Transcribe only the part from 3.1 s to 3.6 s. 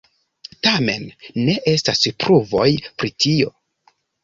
tio.